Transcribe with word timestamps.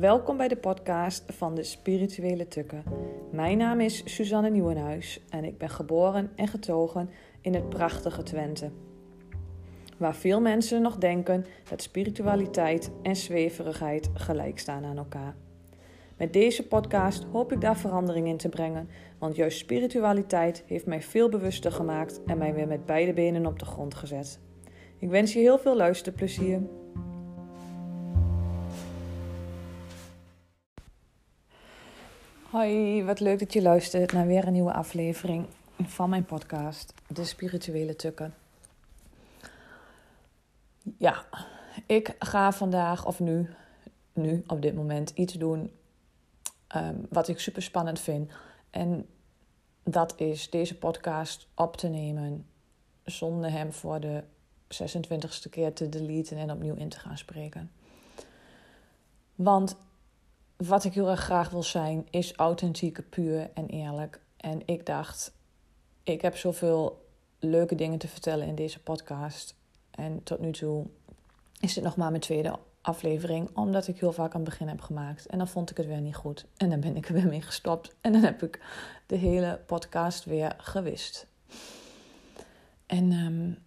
Welkom 0.00 0.36
bij 0.36 0.48
de 0.48 0.56
podcast 0.56 1.24
van 1.26 1.54
de 1.54 1.62
Spirituele 1.62 2.48
Tukken. 2.48 2.84
Mijn 3.30 3.58
naam 3.58 3.80
is 3.80 4.14
Suzanne 4.14 4.50
Nieuwenhuis 4.50 5.20
en 5.30 5.44
ik 5.44 5.58
ben 5.58 5.70
geboren 5.70 6.30
en 6.34 6.48
getogen 6.48 7.10
in 7.40 7.54
het 7.54 7.68
prachtige 7.68 8.22
Twente. 8.22 8.70
Waar 9.96 10.14
veel 10.14 10.40
mensen 10.40 10.82
nog 10.82 10.96
denken 10.96 11.46
dat 11.68 11.82
spiritualiteit 11.82 12.90
en 13.02 13.16
zweverigheid 13.16 14.10
gelijk 14.14 14.58
staan 14.58 14.84
aan 14.84 14.96
elkaar. 14.96 15.34
Met 16.16 16.32
deze 16.32 16.66
podcast 16.66 17.24
hoop 17.32 17.52
ik 17.52 17.60
daar 17.60 17.76
verandering 17.76 18.26
in 18.26 18.36
te 18.36 18.48
brengen, 18.48 18.88
want 19.18 19.36
juist 19.36 19.58
spiritualiteit 19.58 20.64
heeft 20.66 20.86
mij 20.86 21.02
veel 21.02 21.28
bewuster 21.28 21.72
gemaakt 21.72 22.20
en 22.26 22.38
mij 22.38 22.54
weer 22.54 22.68
met 22.68 22.86
beide 22.86 23.12
benen 23.12 23.46
op 23.46 23.58
de 23.58 23.64
grond 23.64 23.94
gezet. 23.94 24.38
Ik 24.98 25.08
wens 25.08 25.32
je 25.32 25.38
heel 25.38 25.58
veel 25.58 25.76
luisterplezier. 25.76 26.60
Hoi, 32.50 33.04
wat 33.04 33.20
leuk 33.20 33.38
dat 33.38 33.52
je 33.52 33.62
luistert 33.62 34.12
naar 34.12 34.26
weer 34.26 34.46
een 34.46 34.52
nieuwe 34.52 34.72
aflevering 34.72 35.46
van 35.82 36.10
mijn 36.10 36.24
podcast, 36.24 36.94
De 37.06 37.24
Spirituele 37.24 37.96
Tukken. 37.96 38.34
Ja, 40.98 41.24
ik 41.86 42.16
ga 42.18 42.52
vandaag 42.52 43.06
of 43.06 43.20
nu, 43.20 43.50
nu 44.12 44.44
op 44.46 44.62
dit 44.62 44.74
moment, 44.74 45.10
iets 45.10 45.32
doen 45.32 45.70
um, 46.76 47.06
wat 47.10 47.28
ik 47.28 47.40
super 47.40 47.62
spannend 47.62 48.00
vind. 48.00 48.30
En 48.70 49.06
dat 49.82 50.20
is 50.20 50.50
deze 50.50 50.78
podcast 50.78 51.48
op 51.54 51.76
te 51.76 51.88
nemen 51.88 52.46
zonder 53.04 53.50
hem 53.50 53.72
voor 53.72 54.00
de 54.00 54.22
26e 54.84 55.50
keer 55.50 55.72
te 55.72 55.88
deleten 55.88 56.36
en 56.36 56.50
opnieuw 56.50 56.74
in 56.74 56.88
te 56.88 56.98
gaan 56.98 57.18
spreken. 57.18 57.70
Want 59.34 59.76
wat 60.66 60.84
ik 60.84 60.92
heel 60.92 61.10
erg 61.10 61.20
graag 61.20 61.50
wil 61.50 61.62
zijn, 61.62 62.06
is 62.10 62.32
authentiek, 62.32 63.08
puur 63.08 63.50
en 63.54 63.66
eerlijk. 63.66 64.20
En 64.36 64.62
ik 64.64 64.86
dacht, 64.86 65.32
ik 66.02 66.22
heb 66.22 66.36
zoveel 66.36 67.06
leuke 67.38 67.74
dingen 67.74 67.98
te 67.98 68.08
vertellen 68.08 68.46
in 68.46 68.54
deze 68.54 68.82
podcast. 68.82 69.54
En 69.90 70.22
tot 70.22 70.40
nu 70.40 70.52
toe 70.52 70.86
is 71.60 71.74
dit 71.74 71.84
nog 71.84 71.96
maar 71.96 72.10
mijn 72.10 72.22
tweede 72.22 72.58
aflevering, 72.80 73.56
omdat 73.56 73.88
ik 73.88 74.00
heel 74.00 74.12
vaak 74.12 74.34
een 74.34 74.44
begin 74.44 74.68
heb 74.68 74.80
gemaakt. 74.80 75.26
En 75.26 75.38
dan 75.38 75.48
vond 75.48 75.70
ik 75.70 75.76
het 75.76 75.86
weer 75.86 76.00
niet 76.00 76.16
goed. 76.16 76.46
En 76.56 76.70
dan 76.70 76.80
ben 76.80 76.96
ik 76.96 77.08
er 77.08 77.14
weer 77.14 77.26
mee 77.26 77.42
gestopt. 77.42 77.94
En 78.00 78.12
dan 78.12 78.22
heb 78.22 78.42
ik 78.42 78.60
de 79.06 79.16
hele 79.16 79.60
podcast 79.66 80.24
weer 80.24 80.54
gewist. 80.58 81.26
En 82.86 83.12
um, 83.12 83.58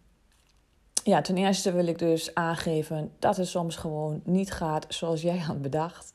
ja, 1.03 1.21
ten 1.21 1.37
eerste 1.37 1.71
wil 1.71 1.87
ik 1.87 1.99
dus 1.99 2.35
aangeven 2.35 3.11
dat 3.19 3.37
het 3.37 3.47
soms 3.47 3.75
gewoon 3.75 4.21
niet 4.23 4.51
gaat 4.51 4.85
zoals 4.89 5.21
jij 5.21 5.37
had 5.37 5.61
bedacht. 5.61 6.12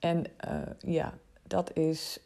En 0.00 0.24
uh, 0.48 0.60
ja, 0.78 1.14
dat 1.42 1.76
is 1.76 2.18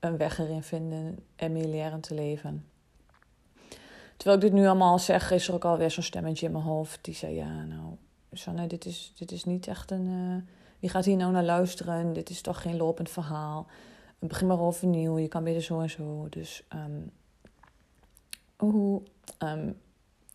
een 0.00 0.16
weg 0.16 0.38
erin 0.38 0.62
vinden 0.62 1.18
en 1.36 1.68
leren 1.70 2.00
te 2.00 2.14
leven. 2.14 2.66
Terwijl 4.16 4.36
ik 4.36 4.44
dit 4.44 4.52
nu 4.52 4.66
allemaal 4.66 4.98
zeg, 4.98 5.30
is 5.30 5.48
er 5.48 5.54
ook 5.54 5.64
alweer 5.64 5.90
zo'n 5.90 6.02
stemmetje 6.02 6.46
in 6.46 6.52
mijn 6.52 6.64
hoofd 6.64 7.04
die 7.04 7.14
zei: 7.14 7.34
Ja, 7.34 7.64
nou, 7.64 7.96
Sanne, 8.32 8.66
dit 8.66 8.84
is, 8.84 9.12
dit 9.16 9.32
is 9.32 9.44
niet 9.44 9.66
echt 9.66 9.90
een. 9.90 10.48
Wie 10.78 10.90
gaat 10.90 11.04
hier 11.04 11.16
nou 11.16 11.32
naar 11.32 11.44
luisteren? 11.44 12.12
Dit 12.12 12.30
is 12.30 12.40
toch 12.40 12.62
geen 12.62 12.76
lopend 12.76 13.10
verhaal. 13.10 13.66
Begin 14.18 14.46
maar 14.46 14.60
overnieuw, 14.60 15.18
je 15.18 15.28
kan 15.28 15.44
beter 15.44 15.62
zo 15.62 15.80
en 15.80 15.90
zo. 15.90 16.26
Dus, 16.30 16.62
um, 16.74 17.10
hoe. 18.56 19.02
Um, 19.38 19.76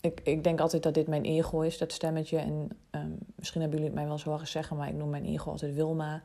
ik, 0.04 0.20
ik 0.24 0.44
denk 0.44 0.60
altijd 0.60 0.84
dat 0.84 0.94
dit 0.94 1.08
mijn 1.08 1.24
ego 1.24 1.62
is, 1.62 1.78
dat 1.78 1.92
stemmetje. 1.92 2.38
En 2.38 2.70
um, 2.92 3.18
misschien 3.36 3.62
hebben 3.62 3.80
jullie 3.80 3.94
het 3.94 3.94
mij 3.94 4.04
wel 4.04 4.14
eens 4.14 4.24
horen 4.24 4.48
zeggen, 4.48 4.78
maar 4.78 4.88
ik 4.88 4.94
noem 4.94 5.10
mijn 5.10 5.26
ego 5.26 5.52
altijd 5.52 5.74
Wilma. 5.74 6.22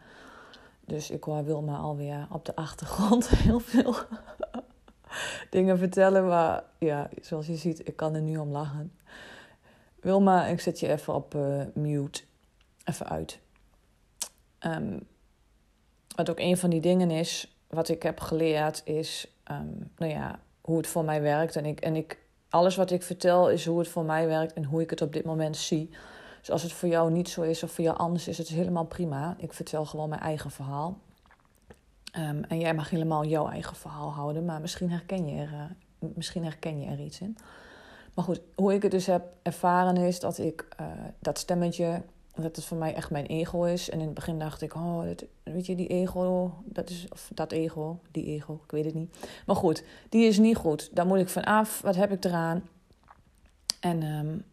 Dus 0.85 1.11
ik 1.11 1.25
hoor 1.25 1.45
Wilma 1.45 1.77
alweer 1.77 2.27
op 2.31 2.45
de 2.45 2.57
achtergrond 2.57 3.29
heel 3.47 3.61
veel 3.61 3.95
dingen 5.51 5.79
vertellen. 5.79 6.27
Maar 6.27 6.65
ja, 6.79 7.09
zoals 7.21 7.47
je 7.47 7.57
ziet, 7.57 7.89
ik 7.89 7.97
kan 7.97 8.15
er 8.15 8.21
nu 8.21 8.37
om 8.37 8.51
lachen. 8.51 8.93
Wilma, 10.01 10.47
ik 10.47 10.61
zet 10.61 10.81
je 10.81 10.89
even 10.89 11.15
op 11.15 11.35
uh, 11.35 11.65
mute. 11.75 12.23
Even 12.85 13.09
uit. 13.09 13.41
Um, 14.61 15.07
wat 16.17 16.31
ook 16.31 16.41
een 16.41 16.57
van 16.57 16.71
die 16.71 16.81
dingen 16.81 17.11
is, 17.11 17.59
wat 17.67 17.89
ik 17.89 18.03
heb 18.03 18.21
geleerd, 18.21 18.83
is 18.85 19.39
um, 19.51 19.91
nou 19.97 20.13
ja, 20.13 20.41
hoe 20.61 20.77
het 20.77 20.87
voor 20.87 21.05
mij 21.05 21.23
werkt. 21.23 21.57
En 21.57 21.67
ik, 21.67 21.81
en 21.81 21.97
ik 21.97 22.27
alles 22.51 22.77
wat 22.77 22.91
ik 22.91 23.03
vertel 23.03 23.51
is 23.51 23.67
hoe 23.67 23.79
het 23.79 23.89
voor 23.89 24.05
mij 24.05 24.27
werkt 24.27 24.53
en 24.53 24.65
hoe 24.65 24.81
ik 24.81 24.91
het 24.91 25.03
op 25.03 25.13
dit 25.13 25.25
moment 25.25 25.57
zie. 25.57 25.91
Dus 26.39 26.51
als 26.51 26.63
het 26.63 26.73
voor 26.73 26.89
jou 26.89 27.11
niet 27.11 27.29
zo 27.29 27.43
is 27.43 27.63
of 27.63 27.71
voor 27.71 27.85
jou 27.85 27.97
anders 27.97 28.29
is, 28.29 28.39
het 28.39 28.49
helemaal 28.49 28.85
prima. 28.85 29.37
Ik 29.39 29.53
vertel 29.53 29.85
gewoon 29.85 30.09
mijn 30.09 30.21
eigen 30.21 30.51
verhaal. 30.51 30.99
Um, 32.19 32.45
en 32.45 32.59
jij 32.59 32.75
mag 32.75 32.91
helemaal 32.91 33.25
jouw 33.25 33.49
eigen 33.49 33.77
verhaal 33.77 34.13
houden, 34.13 34.45
maar 34.45 34.61
misschien 34.61 34.91
herken 34.91 35.29
je 35.29 35.41
er, 35.41 35.53
uh, 35.53 36.11
misschien 36.15 36.45
herken 36.45 36.81
je 36.81 36.87
er 36.87 37.01
iets 37.01 37.21
in. 37.21 37.37
Maar 38.15 38.25
goed, 38.25 38.41
hoe 38.55 38.75
ik 38.75 38.83
het 38.83 38.91
dus 38.91 39.07
heb 39.07 39.23
ervaren 39.43 39.97
is 39.97 40.21
dat 40.21 40.39
ik 40.39 40.69
uh, 40.81 40.87
dat 41.19 41.39
stemmetje, 41.39 42.03
dat 42.43 42.57
het 42.57 42.65
voor 42.65 42.77
mij 42.77 42.95
echt 42.95 43.11
mijn 43.11 43.27
ego 43.27 43.65
is. 43.65 43.91
En 43.91 43.99
in 43.99 44.05
het 44.05 44.15
begin 44.15 44.39
dacht 44.39 44.63
ik, 44.63 44.75
oh, 44.75 45.05
dat, 45.05 45.25
weet 45.43 45.67
je, 45.67 45.75
die 45.75 45.87
ego, 45.87 46.55
dat 46.65 46.91
is, 46.91 47.07
of 47.13 47.31
dat 47.35 47.53
ego, 47.53 48.01
die 48.11 48.25
ego, 48.25 48.61
ik 48.65 48.71
weet 48.71 48.85
het 48.85 48.95
niet. 48.95 49.17
Maar 49.47 49.57
goed, 49.57 49.83
die 50.09 50.27
is 50.27 50.39
niet 50.39 50.57
goed. 50.57 50.89
Daar 50.93 51.07
moet 51.07 51.19
ik 51.19 51.29
van 51.29 51.45
af. 51.45 51.81
Wat 51.81 51.97
heb 51.97 52.13
ik 52.13 52.25
eraan? 52.25 52.69
En, 53.81 54.03
um, 54.03 54.45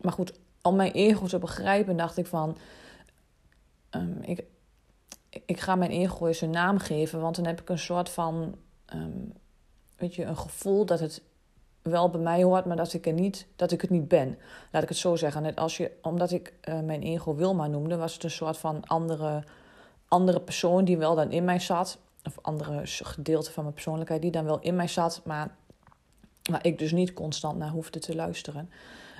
maar 0.00 0.12
goed, 0.12 0.32
om 0.62 0.76
mijn 0.76 0.92
ego 0.92 1.26
te 1.26 1.38
begrijpen, 1.38 1.96
dacht 1.96 2.16
ik 2.16 2.26
van, 2.26 2.56
um, 3.90 4.18
ik, 4.22 4.44
ik 5.44 5.60
ga 5.60 5.74
mijn 5.74 5.90
ego 5.90 6.26
eens 6.26 6.40
een 6.40 6.50
naam 6.50 6.78
geven, 6.78 7.20
want 7.20 7.36
dan 7.36 7.46
heb 7.46 7.60
ik 7.60 7.68
een 7.68 7.78
soort 7.78 8.08
van, 8.08 8.54
um, 8.94 9.32
weet 9.96 10.14
je, 10.14 10.24
een 10.24 10.36
gevoel 10.36 10.86
dat 10.86 11.00
het 11.00 11.22
wel 11.82 12.10
bij 12.10 12.20
mij 12.20 12.42
hoort, 12.42 12.64
maar 12.64 12.76
dat 12.76 12.92
ik, 12.92 13.06
er 13.06 13.12
niet, 13.12 13.46
dat 13.56 13.72
ik 13.72 13.80
het 13.80 13.90
niet 13.90 14.08
ben. 14.08 14.38
Laat 14.70 14.82
ik 14.82 14.88
het 14.88 14.98
zo 14.98 15.16
zeggen. 15.16 15.42
Net 15.42 15.56
als 15.56 15.76
je, 15.76 15.90
omdat 16.02 16.30
ik 16.30 16.52
uh, 16.68 16.80
mijn 16.80 17.02
ego 17.02 17.34
Wilma 17.34 17.66
noemde, 17.66 17.96
was 17.96 18.12
het 18.12 18.24
een 18.24 18.30
soort 18.30 18.56
van 18.56 18.82
andere, 18.86 19.44
andere 20.08 20.40
persoon 20.40 20.84
die 20.84 20.98
wel 20.98 21.14
dan 21.14 21.30
in 21.30 21.44
mij 21.44 21.58
zat. 21.58 21.98
Of 22.24 22.38
andere 22.42 22.80
gedeelte 22.84 23.52
van 23.52 23.62
mijn 23.62 23.74
persoonlijkheid 23.74 24.22
die 24.22 24.30
dan 24.30 24.44
wel 24.44 24.60
in 24.60 24.76
mij 24.76 24.88
zat, 24.88 25.20
maar 25.24 25.54
waar 26.50 26.66
ik 26.66 26.78
dus 26.78 26.92
niet 26.92 27.12
constant 27.12 27.58
naar 27.58 27.70
hoefde 27.70 27.98
te 27.98 28.14
luisteren. 28.14 28.70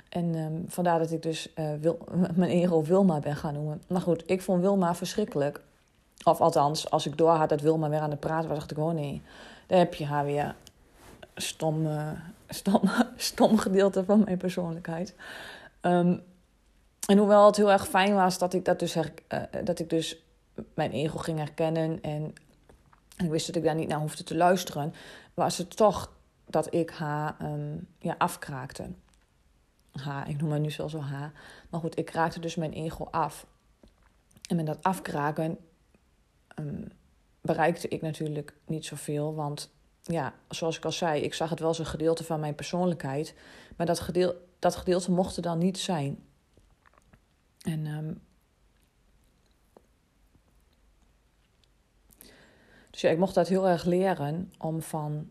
En 0.09 0.35
um, 0.35 0.63
vandaar 0.67 0.99
dat 0.99 1.11
ik 1.11 1.21
dus 1.21 1.49
uh, 1.55 1.69
wil, 1.79 1.97
mijn 2.35 2.51
ego 2.51 2.83
Wilma 2.83 3.19
ben 3.19 3.35
gaan 3.35 3.53
noemen. 3.53 3.81
Maar 3.87 4.01
goed, 4.01 4.23
ik 4.25 4.41
vond 4.41 4.61
Wilma 4.61 4.95
verschrikkelijk. 4.95 5.61
Of 6.23 6.41
althans, 6.41 6.89
als 6.89 7.05
ik 7.05 7.17
door 7.17 7.29
had 7.29 7.49
dat 7.49 7.61
Wilma 7.61 7.89
weer 7.89 7.99
aan 7.99 8.09
het 8.09 8.19
praten 8.19 8.49
was, 8.49 8.57
dacht 8.57 8.71
ik, 8.71 8.77
oh 8.77 8.93
nee, 8.93 9.21
daar 9.67 9.77
heb 9.79 9.93
je 9.93 10.05
haar 10.05 10.25
weer. 10.25 10.55
Stom, 11.35 11.87
stom, 12.49 12.81
stom 13.15 13.57
gedeelte 13.57 14.03
van 14.03 14.23
mijn 14.23 14.37
persoonlijkheid. 14.37 15.15
Um, 15.81 16.23
en 17.07 17.17
hoewel 17.17 17.45
het 17.45 17.55
heel 17.55 17.71
erg 17.71 17.87
fijn 17.87 18.13
was 18.13 18.37
dat 18.37 18.53
ik, 18.53 18.65
dat 18.65 18.79
dus, 18.79 18.93
her, 18.93 19.13
uh, 19.29 19.63
dat 19.63 19.79
ik 19.79 19.89
dus 19.89 20.23
mijn 20.73 20.91
ego 20.91 21.17
ging 21.17 21.37
herkennen 21.37 22.01
en, 22.01 22.33
ik 23.17 23.29
wist 23.29 23.47
dat 23.47 23.55
ik 23.55 23.63
daar 23.63 23.75
niet 23.75 23.87
naar 23.87 23.99
hoefde 23.99 24.23
te 24.23 24.35
luisteren, 24.35 24.93
was 25.33 25.57
het 25.57 25.75
toch 25.75 26.11
dat 26.45 26.73
ik 26.73 26.89
haar 26.89 27.35
um, 27.41 27.87
ja, 27.99 28.15
afkraakte. 28.17 28.89
Haar, 29.91 30.29
ik 30.29 30.41
noem 30.41 30.49
haar 30.49 30.59
nu 30.59 30.71
zelfs 30.71 30.93
zo 30.93 30.99
haar. 30.99 31.31
Maar 31.69 31.79
goed, 31.79 31.97
ik 31.97 32.05
kraakte 32.05 32.39
dus 32.39 32.55
mijn 32.55 32.73
ego 32.73 33.07
af. 33.11 33.45
En 34.49 34.55
met 34.55 34.65
dat 34.65 34.83
afkraken 34.83 35.57
um, 36.59 36.87
bereikte 37.41 37.87
ik 37.87 38.01
natuurlijk 38.01 38.53
niet 38.65 38.85
zoveel, 38.85 39.35
want 39.35 39.71
ja, 40.11 40.33
zoals 40.49 40.77
ik 40.77 40.85
al 40.85 40.91
zei, 40.91 41.21
ik 41.21 41.33
zag 41.33 41.49
het 41.49 41.59
wel 41.59 41.67
als 41.67 41.79
een 41.79 41.85
gedeelte 41.85 42.23
van 42.23 42.39
mijn 42.39 42.55
persoonlijkheid. 42.55 43.35
Maar 43.75 43.85
dat, 43.85 43.99
gedeel, 43.99 44.47
dat 44.59 44.75
gedeelte 44.75 45.11
mocht 45.11 45.35
er 45.35 45.41
dan 45.41 45.57
niet 45.57 45.77
zijn. 45.79 46.23
En 47.61 47.85
um, 47.85 48.21
dus 52.89 53.01
ja, 53.01 53.09
ik 53.09 53.17
mocht 53.17 53.33
dat 53.33 53.47
heel 53.47 53.67
erg 53.67 53.83
leren 53.83 54.53
om 54.57 54.81
van 54.81 55.29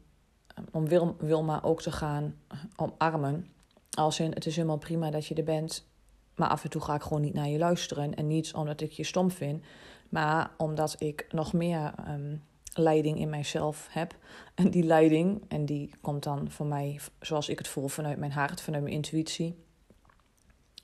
om 0.70 0.88
Wil, 0.88 1.16
Wilma 1.18 1.62
ook 1.62 1.82
te 1.82 1.92
gaan 1.92 2.36
omarmen. 2.76 3.46
Als 3.90 4.20
in, 4.20 4.32
het 4.32 4.46
is 4.46 4.56
helemaal 4.56 4.78
prima 4.78 5.10
dat 5.10 5.26
je 5.26 5.34
er 5.34 5.44
bent, 5.44 5.88
maar 6.34 6.48
af 6.48 6.64
en 6.64 6.70
toe 6.70 6.82
ga 6.82 6.94
ik 6.94 7.02
gewoon 7.02 7.22
niet 7.22 7.34
naar 7.34 7.48
je 7.48 7.58
luisteren. 7.58 8.14
En 8.14 8.26
niet 8.26 8.54
omdat 8.54 8.80
ik 8.80 8.90
je 8.90 9.04
stom 9.04 9.30
vind, 9.30 9.64
maar 10.08 10.50
omdat 10.56 10.96
ik 10.98 11.26
nog 11.30 11.52
meer 11.52 11.94
um, 12.08 12.42
leiding 12.72 13.18
in 13.18 13.28
mijzelf 13.28 13.88
heb. 13.90 14.16
En 14.54 14.70
die 14.70 14.84
leiding, 14.84 15.42
en 15.48 15.64
die 15.64 15.90
komt 16.00 16.22
dan 16.22 16.50
voor 16.50 16.66
mij, 16.66 17.00
zoals 17.20 17.48
ik 17.48 17.58
het 17.58 17.68
voel, 17.68 17.88
vanuit 17.88 18.18
mijn 18.18 18.32
hart, 18.32 18.60
vanuit 18.60 18.82
mijn 18.82 18.94
intuïtie. 18.94 19.64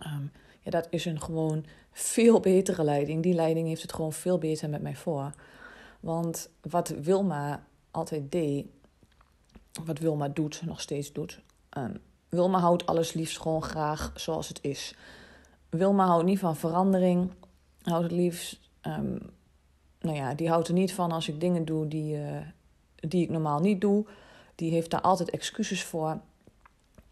Um, 0.06 0.32
ja, 0.60 0.70
dat 0.70 0.86
is 0.90 1.04
een 1.04 1.20
gewoon 1.20 1.64
veel 1.92 2.40
betere 2.40 2.84
leiding. 2.84 3.22
Die 3.22 3.34
leiding 3.34 3.68
heeft 3.68 3.82
het 3.82 3.92
gewoon 3.92 4.12
veel 4.12 4.38
beter 4.38 4.70
met 4.70 4.82
mij 4.82 4.96
voor. 4.96 5.34
Want 6.00 6.50
wat 6.60 6.88
Wilma 6.88 7.66
altijd 7.90 8.32
deed, 8.32 8.66
wat 9.84 9.98
Wilma 9.98 10.28
doet, 10.28 10.62
nog 10.64 10.80
steeds 10.80 11.12
doet. 11.12 11.40
Um, 11.78 12.00
Wilma 12.28 12.58
houdt 12.58 12.86
alles 12.86 13.12
liefst 13.12 13.38
gewoon 13.38 13.62
graag 13.62 14.12
zoals 14.14 14.48
het 14.48 14.58
is. 14.62 14.94
Wilma 15.68 16.06
houdt 16.06 16.24
niet 16.24 16.38
van 16.38 16.56
verandering. 16.56 17.30
Houdt 17.82 18.02
het 18.02 18.12
liefst 18.12 18.60
ehm, 18.80 19.16
nou 20.00 20.16
ja, 20.16 20.34
die 20.34 20.48
houdt 20.48 20.68
er 20.68 20.74
niet 20.74 20.92
van 20.92 21.12
als 21.12 21.28
ik 21.28 21.40
dingen 21.40 21.64
doe 21.64 21.88
die, 21.88 22.16
uh, 22.16 22.38
die 22.94 23.22
ik 23.22 23.30
normaal 23.30 23.60
niet 23.60 23.80
doe. 23.80 24.06
Die 24.54 24.70
heeft 24.70 24.90
daar 24.90 25.00
altijd 25.00 25.30
excuses 25.30 25.84
voor. 25.84 26.20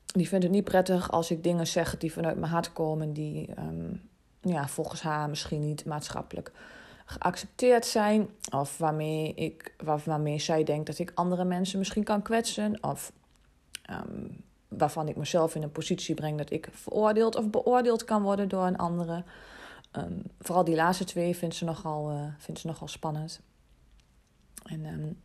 Die 0.05 0.29
vindt 0.29 0.45
het 0.45 0.53
niet 0.53 0.65
prettig 0.65 1.11
als 1.11 1.31
ik 1.31 1.43
dingen 1.43 1.67
zeg 1.67 1.99
die 1.99 2.13
vanuit 2.13 2.39
mijn 2.39 2.53
hart 2.53 2.73
komen, 2.73 3.13
die 3.13 3.49
um, 3.59 4.09
ja, 4.41 4.69
volgens 4.69 5.03
haar 5.03 5.29
misschien 5.29 5.61
niet 5.61 5.85
maatschappelijk 5.85 6.53
geaccepteerd 7.05 7.87
zijn. 7.87 8.29
Of 8.51 8.79
waarmee, 8.79 9.35
ik, 9.35 9.75
waarmee 10.05 10.39
zij 10.39 10.65
denkt 10.65 10.87
dat 10.87 10.99
ik 10.99 11.13
andere 11.15 11.45
mensen 11.45 11.79
misschien 11.79 12.05
kan 12.05 12.23
kwetsen. 12.23 12.83
Of 12.83 13.13
um, 13.91 14.45
waarvan 14.69 15.09
ik 15.09 15.17
mezelf 15.17 15.55
in 15.55 15.63
een 15.63 15.73
positie 15.73 16.15
breng 16.15 16.39
dat 16.39 16.51
ik 16.51 16.69
veroordeeld 16.73 17.37
of 17.37 17.51
beoordeeld 17.51 18.05
kan 18.05 18.23
worden 18.23 18.49
door 18.49 18.67
een 18.67 18.79
andere. 18.79 19.25
Um, 19.97 20.23
vooral 20.41 20.65
die 20.65 20.75
laatste 20.75 21.05
twee 21.05 21.37
vindt 21.37 21.55
ze 21.55 21.65
nogal, 21.65 22.13
uh, 22.13 22.27
vindt 22.39 22.61
ze 22.61 22.67
nogal 22.67 22.89
spannend. 22.89 23.41
En 24.65 24.85
um, 24.85 25.21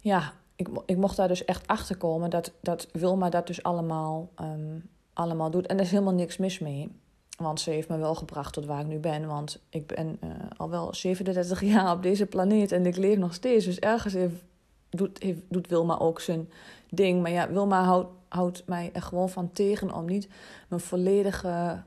ja, 0.00 0.32
ik, 0.56 0.68
ik 0.86 0.96
mocht 0.96 1.16
daar 1.16 1.28
dus 1.28 1.44
echt 1.44 1.66
achter 1.66 1.96
komen 1.96 2.30
dat, 2.30 2.52
dat 2.60 2.88
Wilma 2.92 3.28
dat 3.30 3.46
dus 3.46 3.62
allemaal, 3.62 4.30
um, 4.40 4.90
allemaal 5.12 5.50
doet. 5.50 5.66
En 5.66 5.76
er 5.76 5.84
is 5.84 5.90
helemaal 5.90 6.14
niks 6.14 6.36
mis 6.36 6.58
mee. 6.58 7.02
Want 7.36 7.60
ze 7.60 7.70
heeft 7.70 7.88
me 7.88 7.96
wel 7.96 8.14
gebracht 8.14 8.52
tot 8.52 8.64
waar 8.64 8.80
ik 8.80 8.86
nu 8.86 8.98
ben. 8.98 9.26
Want 9.26 9.60
ik 9.68 9.86
ben 9.86 10.18
uh, 10.24 10.30
al 10.56 10.70
wel 10.70 10.94
37 10.94 11.64
jaar 11.72 11.92
op 11.92 12.02
deze 12.02 12.26
planeet 12.26 12.72
en 12.72 12.86
ik 12.86 12.96
leef 12.96 13.18
nog 13.18 13.34
steeds. 13.34 13.64
Dus 13.64 13.78
ergens 13.78 14.14
heeft, 14.14 14.44
doet, 14.90 15.22
heeft, 15.22 15.40
doet 15.48 15.68
Wilma 15.68 15.98
ook 15.98 16.20
zijn 16.20 16.50
ding. 16.90 17.22
Maar 17.22 17.30
ja, 17.30 17.50
Wilma 17.50 17.84
houdt, 17.84 18.10
houdt 18.28 18.62
mij 18.66 18.90
er 18.92 19.02
gewoon 19.02 19.28
van 19.28 19.52
tegen 19.52 19.94
om 19.94 20.04
niet 20.04 20.28
mijn 20.68 20.80
volledige 20.80 21.48
eh, 21.48 21.78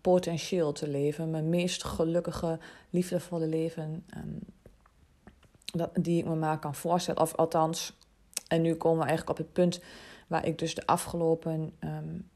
potentieel 0.00 0.72
te 0.72 0.88
leven. 0.88 1.30
Mijn 1.30 1.48
meest 1.48 1.84
gelukkige, 1.84 2.58
liefdevolle 2.90 3.46
leven. 3.46 4.04
Um, 4.16 4.38
dat, 5.64 5.90
die 6.00 6.18
ik 6.18 6.24
me 6.24 6.34
maar 6.34 6.58
kan 6.58 6.74
voorstellen. 6.74 7.22
Of 7.22 7.34
althans, 7.34 7.92
en 8.48 8.62
nu 8.62 8.74
komen 8.74 8.98
we 8.98 9.06
eigenlijk 9.06 9.38
op 9.38 9.44
het 9.44 9.52
punt 9.52 9.80
waar 10.26 10.46
ik 10.46 10.58
dus 10.58 10.74
de 10.74 10.86
afgelopen 10.86 11.72
um, 11.80 12.28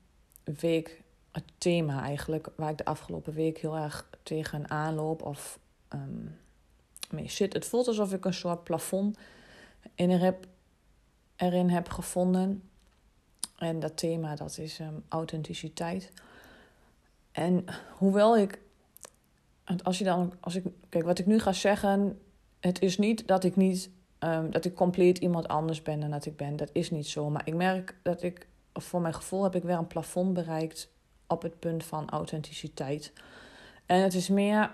week, 0.61 1.03
het 1.33 1.45
thema 1.59 2.03
eigenlijk, 2.03 2.49
waar 2.57 2.71
ik 2.71 2.79
de 2.79 2.85
afgelopen 2.85 3.33
week 3.33 3.59
heel 3.59 3.77
erg 3.77 4.09
tegen 4.23 4.71
aanloop 4.71 5.23
of 5.23 5.59
um, 5.95 6.39
mee 7.11 7.31
zit. 7.31 7.53
Het 7.53 7.67
voelt 7.67 7.89
alsof 7.89 8.13
ik 8.13 8.25
een 8.25 8.35
soort 8.35 8.65
plafond 8.65 9.19
in 9.95 10.11
heb, 10.11 10.47
erin 11.37 11.71
heb 11.71 11.89
gevonden. 11.89 12.63
En 13.59 13.81
dat 13.81 13.97
thema, 13.97 14.35
dat 14.35 14.59
is 14.59 14.81
authenticiteit. 15.09 16.13
En 17.39 17.65
hoewel 17.99 18.39
ik, 18.39 18.61
als 19.83 19.99
je 19.99 20.05
dan, 20.05 20.33
als 20.41 20.55
ik, 20.55 20.65
kijk, 20.89 21.05
wat 21.05 21.19
ik 21.19 21.27
nu 21.27 21.39
ga 21.39 21.53
zeggen, 21.53 22.21
het 22.61 22.83
is 22.83 22.99
niet 22.99 23.27
dat 23.27 23.45
ik 23.45 23.57
niet 23.57 23.91
um, 24.21 24.51
dat 24.51 24.65
ik 24.65 24.75
compleet 24.75 25.19
iemand 25.19 25.49
anders 25.49 25.83
ben 25.83 26.01
dan 26.01 26.11
dat 26.11 26.27
ik 26.27 26.37
ben. 26.37 26.57
Dat 26.57 26.71
is 26.73 26.91
niet 26.91 27.07
zo. 27.07 27.31
Maar 27.31 27.43
ik 27.45 27.55
merk 27.55 27.97
dat 28.03 28.23
ik, 28.23 28.47
voor 28.73 29.01
mijn 29.01 29.15
gevoel, 29.15 29.43
heb 29.43 29.55
ik 29.55 29.63
weer 29.63 29.77
een 29.77 29.87
plafond 29.87 30.35
bereikt 30.35 30.91
op 31.27 31.43
het 31.43 31.59
punt 31.59 31.85
van 31.85 32.09
authenticiteit. 32.09 33.13
En 33.87 34.03
het 34.03 34.15
is 34.15 34.29
meer 34.29 34.71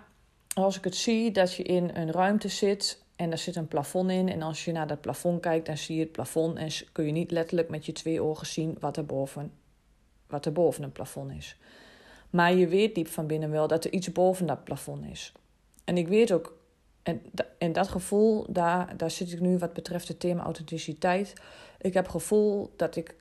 als 0.55 0.77
ik 0.77 0.85
het 0.85 0.97
zie 0.97 1.31
dat 1.31 1.55
je 1.55 1.63
in 1.63 1.91
een 1.95 2.13
ruimte 2.13 2.49
zit 2.49 3.05
en 3.17 3.31
er 3.31 3.39
zit 3.39 3.57
een 3.57 3.69
plafond 3.69 4.11
in. 4.11 4.29
En 4.29 4.43
als 4.43 4.65
je 4.65 4.73
naar 4.73 4.87
dat 4.87 5.01
plafond 5.01 5.41
kijkt, 5.41 5.67
dan 5.67 5.77
zie 5.77 5.97
je 5.97 6.03
het 6.03 6.13
plafond 6.13 6.57
en 6.57 6.69
kun 6.93 7.07
je 7.07 7.13
niet 7.13 7.31
letterlijk 7.31 7.69
met 7.69 7.87
je 7.87 7.93
twee 7.93 8.23
ogen 8.23 8.47
zien 8.47 8.77
wat 8.81 8.97
er 8.97 9.07
boven, 9.07 9.53
wat 10.27 10.47
er 10.47 10.53
boven 10.53 10.85
een 10.85 10.93
plafond 10.93 11.33
is. 11.33 11.57
Maar 12.35 12.55
je 12.55 12.69
weet 12.69 12.95
diep 12.95 13.09
van 13.09 13.27
binnen 13.27 13.51
wel 13.51 13.69
dat 13.69 13.85
er 13.85 13.93
iets 13.93 14.13
boven 14.13 14.47
dat 14.47 14.65
plafond 14.65 15.05
is. 15.07 15.33
En 15.85 15.97
ik 15.97 16.09
weet 16.09 16.33
ook 16.33 16.57
en, 17.03 17.23
en 17.59 17.73
dat 17.73 17.89
gevoel, 17.89 18.47
daar, 18.49 18.97
daar 18.97 19.11
zit 19.11 19.33
ik 19.33 19.41
nu 19.41 19.59
wat 19.59 19.73
betreft 19.73 20.09
het 20.09 20.21
thema 20.21 20.43
authenticiteit. 20.43 21.33
Ik 21.81 21.95
heb 21.95 22.09
gevoel 22.09 22.73
dat 22.77 22.97
ik 22.97 23.17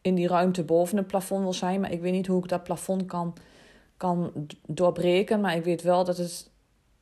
in 0.00 0.14
die 0.14 0.28
ruimte 0.28 0.64
boven 0.64 0.96
het 0.96 1.06
plafond 1.06 1.42
wil 1.42 1.52
zijn, 1.52 1.80
maar 1.80 1.92
ik 1.92 2.00
weet 2.00 2.12
niet 2.12 2.26
hoe 2.26 2.42
ik 2.42 2.48
dat 2.48 2.64
plafond 2.64 3.06
kan, 3.06 3.34
kan 3.96 4.48
doorbreken. 4.66 5.40
Maar 5.40 5.56
ik 5.56 5.64
weet 5.64 5.82
wel 5.82 6.04
dat 6.04 6.16
het 6.16 6.50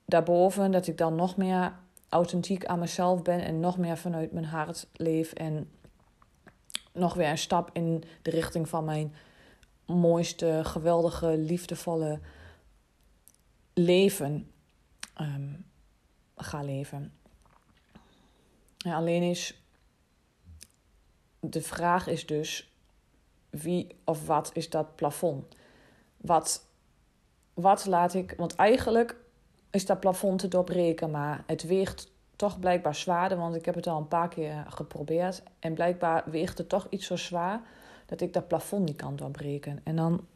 daarboven, 0.04 0.70
dat 0.70 0.86
ik 0.86 0.98
dan 0.98 1.14
nog 1.14 1.36
meer 1.36 1.72
authentiek 2.08 2.64
aan 2.64 2.78
mezelf 2.78 3.22
ben 3.22 3.40
en 3.40 3.60
nog 3.60 3.78
meer 3.78 3.96
vanuit 3.96 4.32
mijn 4.32 4.44
hart 4.44 4.86
leef 4.92 5.32
en 5.32 5.70
nog 6.92 7.14
weer 7.14 7.28
een 7.28 7.38
stap 7.38 7.70
in 7.72 8.04
de 8.22 8.30
richting 8.30 8.68
van 8.68 8.84
mijn 8.84 9.14
mooiste, 9.86 10.60
geweldige, 10.64 11.38
liefdevolle 11.38 12.20
leven 13.74 14.52
um, 15.20 15.64
ga 16.36 16.62
leven. 16.62 17.12
Ja, 18.76 18.96
alleen 18.96 19.22
is 19.22 19.62
de 21.40 21.62
vraag 21.62 22.06
is 22.06 22.26
dus 22.26 22.72
wie 23.50 23.96
of 24.04 24.26
wat 24.26 24.50
is 24.54 24.70
dat 24.70 24.96
plafond? 24.96 25.56
Wat, 26.16 26.66
wat 27.54 27.86
laat 27.86 28.14
ik, 28.14 28.34
want 28.36 28.54
eigenlijk 28.54 29.16
is 29.70 29.86
dat 29.86 30.00
plafond 30.00 30.38
te 30.38 30.48
doorbreken, 30.48 31.10
maar 31.10 31.44
het 31.46 31.62
weegt 31.62 32.12
toch 32.36 32.58
blijkbaar 32.58 32.94
zwaarder, 32.94 33.38
want 33.38 33.54
ik 33.54 33.64
heb 33.64 33.74
het 33.74 33.86
al 33.86 33.98
een 33.98 34.08
paar 34.08 34.28
keer 34.28 34.64
geprobeerd 34.68 35.42
en 35.58 35.74
blijkbaar 35.74 36.30
weegt 36.30 36.58
het 36.58 36.68
toch 36.68 36.86
iets 36.90 37.06
zo 37.06 37.16
zwaar 37.16 37.60
dat 38.12 38.20
ik 38.20 38.32
dat 38.32 38.48
plafond 38.48 38.84
niet 38.84 38.96
kan 38.96 39.16
doorbreken. 39.16 39.80
En 39.84 39.96
dan 39.96 40.26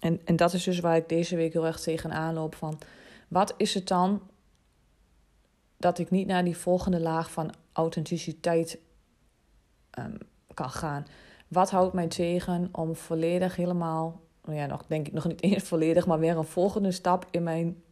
en, 0.00 0.20
en 0.24 0.36
dat 0.36 0.52
is 0.52 0.64
dus 0.64 0.80
waar 0.80 0.96
ik 0.96 1.08
deze 1.08 1.36
week 1.36 1.52
heel 1.52 1.66
erg 1.66 1.80
tegenaan 1.80 2.34
loop 2.34 2.54
van 2.54 2.78
wat 3.28 3.54
is 3.56 3.74
het 3.74 3.88
dan 3.88 4.22
dat 5.76 5.98
ik 5.98 6.10
niet 6.10 6.26
naar 6.26 6.44
die 6.44 6.56
volgende 6.56 7.00
laag 7.00 7.30
van 7.30 7.54
authenticiteit 7.72 8.78
um, 9.98 10.18
kan 10.54 10.70
gaan? 10.70 11.06
Wat 11.48 11.70
houdt 11.70 11.94
mij 11.94 12.06
tegen 12.06 12.68
om 12.72 12.96
volledig 12.96 13.56
helemaal, 13.56 14.20
nou 14.44 14.58
ja, 14.58 14.66
nog 14.66 14.86
denk 14.86 15.06
ik 15.06 15.12
nog 15.12 15.26
niet 15.26 15.42
eens 15.52 15.62
volledig, 15.62 16.06
maar 16.06 16.18
weer 16.18 16.36
een 16.36 16.44
volgende 16.44 16.92
stap 16.92 17.26
in 17.30 17.42
mijn, 17.42 17.82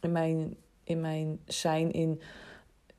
in 0.00 0.12
mijn, 0.12 0.56
in 0.82 1.00
mijn 1.00 1.40
zijn, 1.44 1.92
in, 1.92 2.20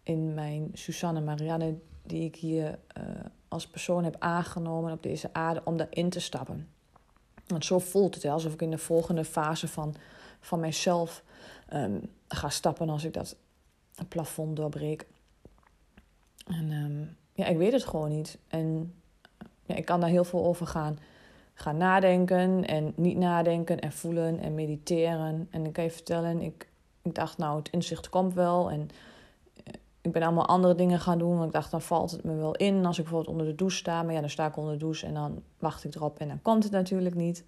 in 0.04 0.34
mijn 0.34 0.70
Susanne 0.74 1.22
Marianne, 1.22 1.78
die 2.04 2.26
ik 2.26 2.36
hier 2.36 2.80
uh, 2.98 3.04
als 3.48 3.68
persoon 3.68 4.04
heb 4.04 4.16
aangenomen 4.20 4.92
op 4.92 5.04
deze 5.04 5.30
aarde, 5.34 5.62
om 5.64 5.78
daarin 5.78 6.10
te 6.10 6.20
stappen. 6.20 6.70
Want 7.48 7.66
zo 7.66 7.80
voelt 7.80 8.16
het, 8.16 8.26
alsof 8.26 8.54
ik 8.54 8.62
in 8.62 8.72
de 8.72 8.78
volgende 8.78 9.26
fase 9.26 9.68
van, 9.68 9.96
van 10.40 10.60
mijzelf 10.60 11.24
um, 11.74 12.10
ga 12.28 12.50
stappen 12.50 12.90
als 12.90 13.04
ik 13.04 13.14
dat 13.14 13.36
plafond 14.08 14.56
doorbreek. 14.56 15.06
En 16.48 16.72
um, 16.72 17.18
ja, 17.34 17.46
ik 17.46 17.58
weet 17.58 17.72
het 17.72 17.86
gewoon 17.86 18.10
niet. 18.10 18.38
En 18.48 18.94
ja, 19.66 19.76
ik 19.76 19.86
kan 19.86 20.00
daar 20.00 20.10
heel 20.10 20.24
veel 20.24 20.46
over 20.46 20.68
gaan, 20.68 21.00
gaan 21.54 21.78
nadenken 21.78 22.66
en 22.66 22.94
niet 22.96 23.18
nadenken 23.18 23.80
en 23.80 23.92
voelen 23.92 24.40
en 24.40 24.56
mediteren. 24.56 25.48
En 25.52 25.66
ik 25.66 25.74
kan 25.74 25.84
je 25.84 25.92
vertellen, 25.92 26.42
ik, 26.42 26.68
ik 27.02 27.16
dacht 27.16 27.38
nou, 27.38 27.58
het 27.58 27.70
inzicht 27.70 28.10
komt 28.10 28.34
wel. 28.34 28.72
En 28.72 28.90
ik 30.08 30.14
ben 30.14 30.24
allemaal 30.24 30.48
andere 30.48 30.76
dingen 30.76 31.00
gaan 31.00 31.18
doen. 31.18 31.36
Want 31.36 31.46
ik 31.46 31.54
dacht, 31.54 31.72
dan 31.72 31.82
valt 31.82 32.12
het 32.12 32.24
me 32.24 32.36
wel 32.36 32.56
in. 32.56 32.86
Als 32.86 32.98
ik 32.98 33.04
bijvoorbeeld 33.04 33.36
onder 33.36 33.46
de 33.46 33.56
douche 33.56 33.78
sta. 33.78 34.04
Maar 34.04 34.14
ja, 34.14 34.20
dan 34.20 34.30
sta 34.30 34.48
ik 34.48 34.58
onder 34.58 34.74
de 34.74 34.80
douche 34.80 35.06
en 35.06 35.14
dan 35.14 35.44
wacht 35.58 35.84
ik 35.84 35.96
erop 35.96 36.20
en 36.20 36.28
dan 36.28 36.42
komt 36.42 36.64
het 36.64 36.72
natuurlijk 36.72 37.16
niet. 37.16 37.46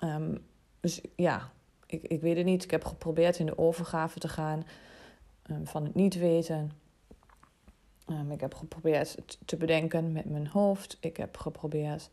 Um, 0.00 0.44
dus 0.80 1.00
ja, 1.16 1.52
ik, 1.86 2.02
ik 2.02 2.20
weet 2.20 2.36
het 2.36 2.44
niet. 2.44 2.64
Ik 2.64 2.70
heb 2.70 2.84
geprobeerd 2.84 3.38
in 3.38 3.46
de 3.46 3.58
overgave 3.58 4.18
te 4.18 4.28
gaan 4.28 4.64
um, 5.50 5.66
van 5.66 5.84
het 5.84 5.94
niet 5.94 6.18
weten. 6.18 6.70
Um, 8.06 8.30
ik 8.30 8.40
heb 8.40 8.54
geprobeerd 8.54 9.38
te 9.44 9.56
bedenken 9.56 10.12
met 10.12 10.24
mijn 10.24 10.46
hoofd. 10.46 10.96
Ik 11.00 11.16
heb 11.16 11.36
geprobeerd 11.36 12.10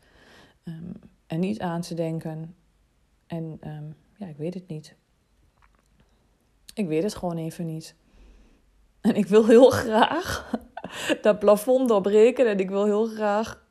er 1.26 1.38
niet 1.38 1.60
aan 1.60 1.80
te 1.80 1.94
denken. 1.94 2.54
En 3.26 3.60
ja, 4.16 4.26
ik 4.26 4.36
weet 4.36 4.54
het 4.54 4.68
niet. 4.68 4.94
Ik 6.74 6.86
weet 6.86 7.02
het 7.02 7.14
gewoon 7.14 7.36
even 7.36 7.66
niet. 7.66 7.94
En 9.00 9.14
ik 9.14 9.26
wil 9.26 9.46
heel 9.46 9.70
graag 9.70 10.50
dat 11.22 11.38
plafond 11.38 11.88
doorbreken. 11.88 12.48
En 12.48 12.58
ik 12.58 12.68
wil 12.68 12.84
heel 12.84 13.06
graag 13.06 13.64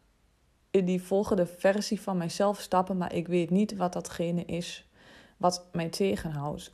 in 0.71 0.85
die 0.85 1.01
volgende 1.01 1.45
versie 1.45 2.01
van 2.01 2.17
mijzelf 2.17 2.59
stappen. 2.59 2.97
Maar 2.97 3.13
ik 3.13 3.27
weet 3.27 3.49
niet 3.49 3.75
wat 3.75 3.93
datgene 3.93 4.45
is 4.45 4.87
wat 5.37 5.65
mij 5.71 5.89
tegenhoudt. 5.89 6.71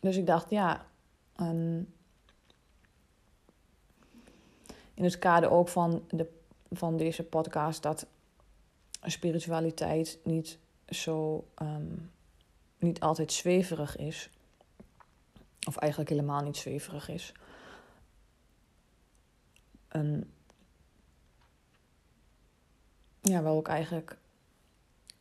Dus 0.00 0.16
ik 0.16 0.26
dacht, 0.26 0.50
ja, 0.50 0.86
um, 1.40 1.94
in 4.94 5.04
het 5.04 5.18
kader 5.18 5.50
ook 5.50 5.68
van, 5.68 6.04
de, 6.08 6.26
van 6.70 6.96
deze 6.96 7.22
podcast, 7.22 7.82
dat 7.82 8.06
spiritualiteit 9.02 10.18
niet 10.24 10.58
zo, 10.88 11.46
um, 11.62 12.10
niet 12.78 13.00
altijd 13.00 13.32
zweverig 13.32 13.96
is. 13.96 14.30
Of 15.66 15.76
eigenlijk 15.76 16.10
helemaal 16.10 16.42
niet 16.42 16.56
zweverig 16.56 17.08
is. 17.08 17.32
Ja, 23.28 23.42
wel 23.42 23.56
ook 23.56 23.68
eigenlijk 23.68 24.18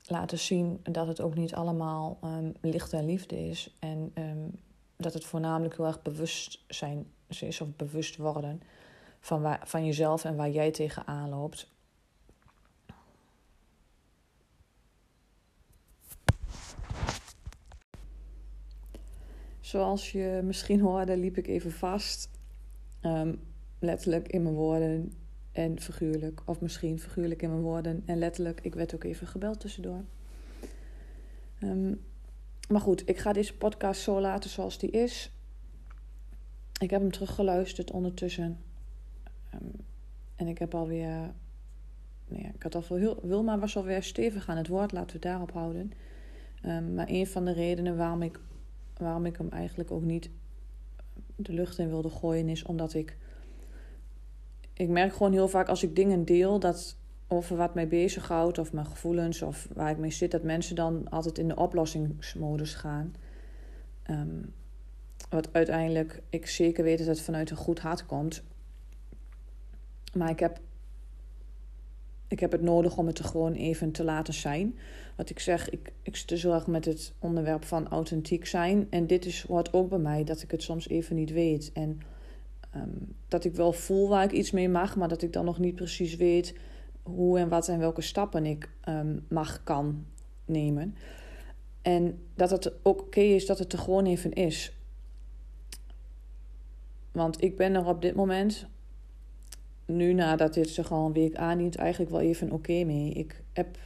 laten 0.05 0.39
zien 0.39 0.79
dat 0.83 1.07
het 1.07 1.21
ook 1.21 1.35
niet 1.35 1.53
allemaal 1.53 2.19
um, 2.23 2.53
licht 2.61 2.93
en 2.93 3.05
liefde 3.05 3.47
is. 3.47 3.75
En 3.79 4.11
um, 4.15 4.59
dat 4.95 5.13
het 5.13 5.25
voornamelijk 5.25 5.77
heel 5.77 5.85
erg 5.85 6.01
bewust 6.01 6.63
zijn 6.67 7.11
is 7.27 7.61
of 7.61 7.75
bewust 7.75 8.17
worden 8.17 8.61
van, 9.19 9.41
waar, 9.41 9.61
van 9.63 9.85
jezelf 9.85 10.23
en 10.23 10.35
waar 10.35 10.49
jij 10.49 10.71
tegenaan 10.71 11.29
loopt. 11.29 11.71
Zoals 19.67 20.11
je 20.11 20.41
misschien 20.43 20.79
hoorde, 20.79 21.17
liep 21.17 21.37
ik 21.37 21.47
even 21.47 21.71
vast. 21.71 22.29
Um, 23.01 23.39
letterlijk 23.79 24.27
in 24.27 24.43
mijn 24.43 24.55
woorden 24.55 25.13
en 25.51 25.79
figuurlijk. 25.79 26.41
Of 26.45 26.61
misschien 26.61 26.99
figuurlijk 26.99 27.41
in 27.41 27.49
mijn 27.49 27.61
woorden 27.61 28.03
en 28.05 28.17
letterlijk. 28.17 28.61
Ik 28.61 28.75
werd 28.75 28.95
ook 28.95 29.03
even 29.03 29.27
gebeld 29.27 29.59
tussendoor. 29.59 30.03
Um, 31.63 32.01
maar 32.69 32.81
goed, 32.81 33.09
ik 33.09 33.17
ga 33.17 33.33
deze 33.33 33.57
podcast 33.57 34.01
zo 34.01 34.21
laten 34.21 34.49
zoals 34.49 34.77
die 34.77 34.89
is. 34.89 35.31
Ik 36.79 36.89
heb 36.89 37.01
hem 37.01 37.11
teruggeluisterd 37.11 37.91
ondertussen. 37.91 38.57
Um, 39.53 39.71
en 40.35 40.47
ik 40.47 40.57
heb 40.57 40.75
alweer. 40.75 41.33
Nou 42.27 42.43
ja, 42.43 42.49
ik 42.53 42.63
had 42.63 42.75
al 42.75 42.81
veel. 42.81 43.19
Wilma 43.21 43.59
was 43.59 43.77
alweer 43.77 44.03
stevig 44.03 44.49
aan 44.49 44.57
het 44.57 44.67
woord, 44.67 44.91
laten 44.91 45.15
we 45.15 45.21
daarop 45.21 45.51
houden. 45.51 45.91
Maar 46.95 47.07
een 47.09 47.27
van 47.27 47.45
de 47.45 47.53
redenen 47.53 47.97
waarom 47.97 48.21
ik, 48.21 48.39
waarom 48.97 49.25
ik 49.25 49.37
hem 49.37 49.49
eigenlijk 49.49 49.91
ook 49.91 50.03
niet 50.03 50.29
de 51.35 51.53
lucht 51.53 51.77
in 51.77 51.89
wilde 51.89 52.09
gooien, 52.09 52.49
is 52.49 52.63
omdat 52.63 52.93
ik. 52.93 53.17
Ik 54.73 54.89
merk 54.89 55.13
gewoon 55.13 55.31
heel 55.31 55.47
vaak 55.47 55.67
als 55.67 55.83
ik 55.83 55.95
dingen 55.95 56.25
deel 56.25 56.59
dat 56.59 56.97
over 57.27 57.57
wat 57.57 57.73
mij 57.73 57.87
bezighoudt 57.87 58.57
of 58.57 58.73
mijn 58.73 58.85
gevoelens 58.85 59.41
of 59.41 59.67
waar 59.73 59.91
ik 59.91 59.97
mee 59.97 60.11
zit, 60.11 60.31
dat 60.31 60.43
mensen 60.43 60.75
dan 60.75 61.09
altijd 61.09 61.37
in 61.37 61.47
de 61.47 61.55
oplossingsmodus 61.55 62.73
gaan. 62.73 63.15
Um, 64.09 64.53
wat 65.29 65.53
uiteindelijk 65.53 66.21
ik 66.29 66.47
zeker 66.47 66.83
weet 66.83 66.97
dat 66.97 67.07
het 67.07 67.21
vanuit 67.21 67.49
een 67.49 67.57
goed 67.57 67.79
hart 67.79 68.05
komt. 68.05 68.43
Maar 70.13 70.29
ik 70.29 70.39
heb, 70.39 70.59
ik 72.27 72.39
heb 72.39 72.51
het 72.51 72.61
nodig 72.61 72.97
om 72.97 73.07
het 73.07 73.19
er 73.19 73.25
gewoon 73.25 73.53
even 73.53 73.91
te 73.91 74.03
laten 74.03 74.33
zijn. 74.33 74.77
Wat 75.15 75.29
ik 75.29 75.39
zeg, 75.39 75.69
ik, 75.69 75.91
ik 76.01 76.15
zit 76.15 76.67
met 76.67 76.85
het 76.85 77.13
onderwerp 77.19 77.65
van 77.65 77.87
authentiek 77.87 78.45
zijn. 78.45 78.87
En 78.89 79.07
dit 79.07 79.25
is, 79.25 79.41
hoort 79.47 79.73
ook 79.73 79.89
bij 79.89 79.99
mij, 79.99 80.23
dat 80.23 80.41
ik 80.41 80.51
het 80.51 80.63
soms 80.63 80.89
even 80.89 81.15
niet 81.15 81.31
weet. 81.31 81.71
En 81.73 82.01
um, 82.75 83.15
dat 83.27 83.43
ik 83.43 83.53
wel 83.53 83.73
voel 83.73 84.09
waar 84.09 84.23
ik 84.23 84.31
iets 84.31 84.51
mee 84.51 84.69
mag, 84.69 84.95
maar 84.95 85.07
dat 85.07 85.21
ik 85.21 85.33
dan 85.33 85.45
nog 85.45 85.59
niet 85.59 85.75
precies 85.75 86.15
weet 86.15 86.55
hoe 87.03 87.39
en 87.39 87.49
wat 87.49 87.67
en 87.67 87.79
welke 87.79 88.01
stappen 88.01 88.45
ik 88.45 88.69
um, 88.89 89.25
mag, 89.29 89.63
kan 89.63 90.05
nemen. 90.45 90.95
En 91.81 92.19
dat 92.35 92.49
het 92.49 92.73
ook 92.83 93.01
oké 93.01 93.19
is 93.19 93.45
dat 93.45 93.59
het 93.59 93.73
er 93.73 93.79
gewoon 93.79 94.05
even 94.05 94.33
is. 94.33 94.71
Want 97.11 97.43
ik 97.43 97.57
ben 97.57 97.75
er 97.75 97.85
op 97.85 98.01
dit 98.01 98.15
moment, 98.15 98.67
nu 99.87 100.13
nadat 100.13 100.53
dit 100.53 100.69
zich 100.69 100.91
al 100.91 101.05
een 101.05 101.13
week 101.13 101.35
aandient, 101.35 101.75
eigenlijk 101.75 102.11
wel 102.11 102.21
even 102.21 102.51
oké 102.51 102.83
mee. 102.83 103.11
Ik 103.11 103.43
heb 103.53 103.77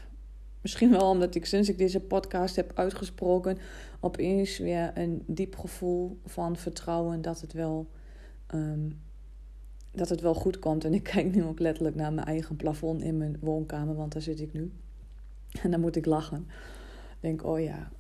misschien 0.62 0.92
wel 0.92 1.10
omdat 1.10 1.36
ik 1.36 1.46
sinds 1.46 1.70
ik 1.70 1.78
deze 1.78 2.00
podcast 2.00 2.56
heb 2.56 2.72
uitgesproken, 2.76 3.58
opeens 4.00 4.58
weer 4.58 4.92
een 4.94 5.24
diep 5.28 5.56
gevoel 5.56 6.20
van 6.26 6.56
vertrouwen 6.56 7.22
dat 7.22 7.42
het 7.42 7.54
wel. 7.54 7.88
Um, 8.54 9.00
dat 9.92 10.10
het 10.10 10.22
wel 10.22 10.34
goed 10.34 10.60
komt. 10.60 10.86
En 10.86 10.94
ik 10.94 11.04
kijk 11.04 11.36
nu 11.36 11.44
ook 11.44 11.60
letterlijk 11.60 11.96
naar 11.96 12.14
mijn 12.14 12.28
eigen 12.28 12.56
plafond 12.56 13.02
in 13.02 13.18
mijn 13.18 13.38
woonkamer, 13.40 13.96
want 13.96 14.14
daar 14.14 14.22
zit 14.22 14.40
ik 14.40 14.54
nu. 14.54 14.72
En 15.62 15.72
dan 15.72 15.80
moet 15.80 15.96
ik 15.96 16.06
lachen. 16.06 16.48
Ik 17.10 17.18
denk, 17.20 17.46
oh 17.46 17.60
ja, 17.60 17.92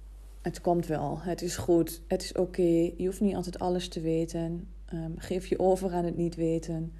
het 0.41 0.61
komt 0.61 0.87
wel. 0.87 1.19
Het 1.21 1.41
is 1.41 1.57
goed. 1.57 2.01
Het 2.07 2.23
is 2.23 2.33
oké. 2.33 2.91
Je 2.97 3.05
hoeft 3.05 3.21
niet 3.21 3.35
altijd 3.35 3.59
alles 3.59 3.87
te 3.87 4.01
weten. 4.01 4.67
Um, 4.93 5.13
geef 5.17 5.47
je 5.47 5.59
over 5.59 5.91
aan 5.91 6.05
het 6.05 6.17
niet 6.17 6.35
weten. 6.35 6.93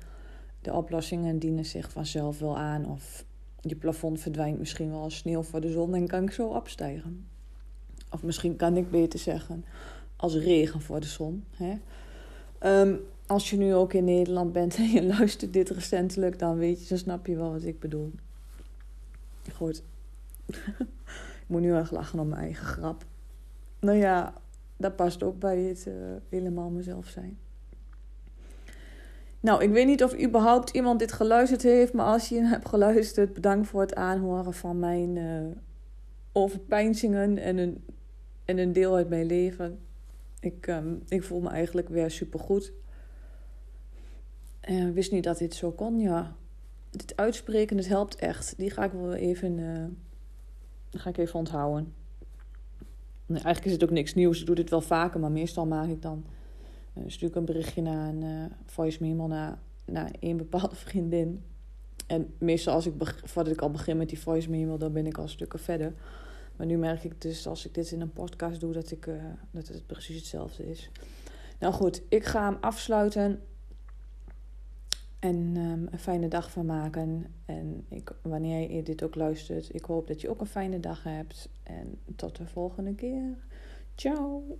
De 0.61 0.73
oplossingen 0.73 1.39
dienen 1.39 1.65
zich 1.65 1.91
vanzelf 1.91 2.39
wel 2.39 2.57
aan. 2.57 2.85
Of 2.85 3.25
je 3.61 3.75
plafond 3.75 4.19
verdwijnt 4.19 4.59
misschien 4.59 4.89
wel 4.89 5.01
als 5.01 5.17
sneeuw 5.17 5.41
voor 5.41 5.61
de 5.61 5.71
zon 5.71 5.95
en 5.95 6.07
kan 6.07 6.23
ik 6.23 6.31
zo 6.31 6.47
opstijgen. 6.47 7.27
Of 8.11 8.23
misschien 8.23 8.55
kan 8.55 8.77
ik 8.77 8.91
beter 8.91 9.19
zeggen, 9.19 9.65
als 10.15 10.35
regen 10.35 10.81
voor 10.81 10.99
de 10.99 11.07
zon. 11.07 11.43
Hè? 11.49 11.77
Um, 12.81 12.99
als 13.27 13.49
je 13.49 13.57
nu 13.57 13.73
ook 13.73 13.93
in 13.93 14.03
Nederland 14.03 14.51
bent 14.51 14.75
en 14.75 14.89
je 14.89 15.03
luistert 15.17 15.53
dit 15.53 15.69
recentelijk, 15.69 16.39
dan 16.39 16.57
weet 16.57 16.81
je, 16.81 16.89
dan 16.89 16.97
snap 16.97 17.25
je 17.25 17.35
wel 17.35 17.51
wat 17.51 17.63
ik 17.63 17.79
bedoel. 17.79 18.11
Goed. 19.53 19.83
ik 21.41 21.47
moet 21.47 21.61
nu 21.61 21.71
erg 21.71 21.91
lachen 21.91 22.19
om 22.19 22.27
mijn 22.27 22.41
eigen 22.41 22.65
grap. 22.65 23.05
Nou 23.79 23.97
ja, 23.97 24.33
dat 24.77 24.95
past 24.95 25.23
ook 25.23 25.39
bij 25.39 25.59
het 25.59 25.85
uh, 25.87 25.93
helemaal 26.29 26.69
mezelf 26.69 27.07
zijn. 27.07 27.37
Nou, 29.41 29.63
ik 29.63 29.69
weet 29.71 29.85
niet 29.85 30.03
of 30.03 30.19
überhaupt 30.19 30.69
iemand 30.69 30.99
dit 30.99 31.11
geluisterd 31.11 31.63
heeft, 31.63 31.93
maar 31.93 32.05
als 32.05 32.29
je 32.29 32.41
hebt 32.41 32.69
geluisterd, 32.69 33.33
bedankt 33.33 33.67
voor 33.67 33.81
het 33.81 33.95
aanhoren 33.95 34.53
van 34.53 34.79
mijn 34.79 35.15
uh, 35.15 35.55
overpeinzingen 36.31 37.37
en 37.37 37.57
een, 37.57 37.85
en 38.45 38.57
een 38.57 38.73
deel 38.73 38.95
uit 38.95 39.09
mijn 39.09 39.25
leven. 39.25 39.79
Ik, 40.39 40.67
um, 40.67 41.03
ik 41.07 41.23
voel 41.23 41.39
me 41.41 41.49
eigenlijk 41.49 41.89
weer 41.89 42.11
supergoed. 42.11 42.73
En 44.59 44.93
wist 44.93 45.11
niet 45.11 45.23
dat 45.23 45.37
dit 45.37 45.55
zo 45.55 45.71
kon, 45.71 45.99
ja. 45.99 46.35
Dit 46.89 47.15
uitspreken, 47.15 47.77
het 47.77 47.87
helpt 47.87 48.15
echt. 48.15 48.53
Die 48.57 48.69
ga 48.69 48.83
ik 48.83 48.91
wel 48.91 49.13
even, 49.13 49.57
uh, 49.57 49.85
ga 50.91 51.09
ik 51.09 51.17
even 51.17 51.39
onthouden. 51.39 51.93
Nee, 53.25 53.41
eigenlijk 53.41 53.65
is 53.65 53.71
het 53.71 53.83
ook 53.83 53.95
niks 53.95 54.13
nieuws. 54.13 54.39
Ik 54.39 54.45
doe 54.45 54.55
dit 54.55 54.69
wel 54.69 54.81
vaker, 54.81 55.19
maar 55.19 55.31
meestal 55.31 55.65
maak 55.65 55.89
ik 55.89 56.01
dan... 56.01 56.25
Uh, 56.97 57.03
stuur 57.07 57.29
ik 57.29 57.35
een 57.35 57.45
berichtje 57.45 57.81
naar 57.81 58.09
een 58.09 58.23
uh, 58.23 58.45
voice 58.65 58.97
memo 59.01 59.27
naar, 59.27 59.59
naar 59.85 60.11
een 60.19 60.37
bepaalde 60.37 60.75
vriendin. 60.85 61.43
En 62.07 62.33
meestal 62.37 62.73
als 62.73 62.85
ik, 62.85 62.93
voordat 63.23 63.53
ik 63.53 63.61
al 63.61 63.71
begin 63.71 63.97
met 63.97 64.09
die 64.09 64.19
voice 64.19 64.49
memo, 64.49 64.77
dan 64.77 64.93
ben 64.93 65.05
ik 65.05 65.17
al 65.17 65.27
stukken 65.27 65.59
verder. 65.59 65.93
Maar 66.55 66.67
nu 66.67 66.77
merk 66.77 67.03
ik 67.03 67.21
dus 67.21 67.47
als 67.47 67.65
ik 67.65 67.73
dit 67.73 67.91
in 67.91 68.01
een 68.01 68.13
podcast 68.13 68.59
doe, 68.59 68.73
dat, 68.73 68.91
ik, 68.91 69.05
uh, 69.05 69.23
dat 69.51 69.67
het 69.67 69.87
precies 69.87 70.15
hetzelfde 70.15 70.69
is. 70.69 70.89
Nou 71.59 71.73
goed, 71.73 72.01
ik 72.09 72.25
ga 72.25 72.45
hem 72.45 72.57
afsluiten. 72.61 73.41
En 75.19 75.55
um, 75.57 75.87
een 75.91 75.99
fijne 75.99 76.27
dag 76.27 76.51
van 76.51 76.65
maken. 76.65 77.25
En 77.45 77.85
ik, 77.87 78.11
wanneer 78.21 78.71
je 78.71 78.83
dit 78.83 79.03
ook 79.03 79.15
luistert, 79.15 79.73
ik 79.75 79.85
hoop 79.85 80.07
dat 80.07 80.21
je 80.21 80.29
ook 80.29 80.41
een 80.41 80.47
fijne 80.47 80.79
dag 80.79 81.03
hebt. 81.03 81.49
En 81.63 81.99
tot 82.15 82.35
de 82.37 82.47
volgende 82.47 82.95
keer. 82.95 83.37
Ciao. 83.95 84.57